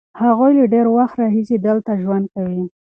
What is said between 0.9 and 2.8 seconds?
وخت راهیسې دلته ژوند کوي.